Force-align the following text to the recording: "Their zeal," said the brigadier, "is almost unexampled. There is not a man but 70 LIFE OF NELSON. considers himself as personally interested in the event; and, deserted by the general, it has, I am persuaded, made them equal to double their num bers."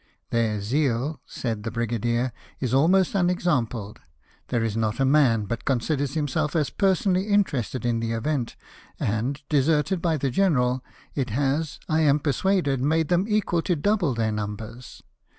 "Their 0.31 0.59
zeal," 0.61 1.21
said 1.27 1.61
the 1.61 1.69
brigadier, 1.69 2.33
"is 2.59 2.73
almost 2.73 3.13
unexampled. 3.13 3.99
There 4.47 4.63
is 4.63 4.75
not 4.75 4.99
a 4.99 5.05
man 5.05 5.45
but 5.45 5.59
70 5.59 5.61
LIFE 5.61 5.61
OF 5.61 5.67
NELSON. 5.67 5.67
considers 6.05 6.13
himself 6.15 6.55
as 6.55 6.69
personally 6.71 7.27
interested 7.27 7.85
in 7.85 7.99
the 7.99 8.13
event; 8.13 8.55
and, 8.99 9.43
deserted 9.47 10.01
by 10.01 10.17
the 10.17 10.31
general, 10.31 10.83
it 11.13 11.29
has, 11.29 11.79
I 11.87 11.99
am 11.99 12.17
persuaded, 12.19 12.81
made 12.81 13.09
them 13.09 13.27
equal 13.27 13.61
to 13.61 13.75
double 13.75 14.15
their 14.15 14.31
num 14.31 14.55
bers." 14.55 15.03